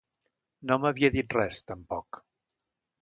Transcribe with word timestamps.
No 0.69 0.77
m'havia 0.85 1.11
dit 1.17 1.37
res, 1.39 1.59
tampoc. 1.73 2.23